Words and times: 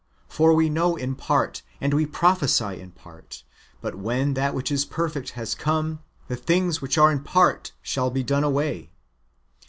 For 0.27 0.55
we 0.55 0.67
know 0.67 0.95
in 0.95 1.13
part, 1.13 1.61
and 1.79 1.93
we 1.93 2.07
prophesy 2.07 2.79
in 2.81 2.89
part; 2.89 3.43
but 3.81 3.93
when 3.93 4.33
that 4.33 4.55
which 4.55 4.71
is 4.71 4.83
perfect 4.83 5.33
has 5.37 5.53
come, 5.53 5.99
the 6.27 6.35
things 6.35 6.81
which 6.81 6.97
are 6.97 7.11
in 7.11 7.19
part 7.21 7.73
shall 7.83 8.09
be 8.09 8.23
done 8.23 8.43
away." 8.43 8.89